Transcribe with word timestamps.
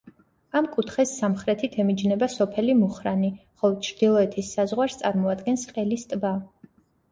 ამ 0.59 0.67
კუთხეს 0.75 1.11
სამხრეთით 1.17 1.77
ემიჯნება 1.83 2.29
სოფელი 2.37 2.77
მუხრანი, 2.81 3.31
ხოლო 3.61 3.79
ჩრდილოეთის 3.91 4.51
საზღვარს 4.57 5.01
წარმოადგენს 5.05 5.71
ყელის 5.77 6.11
ტბა. 6.11 6.37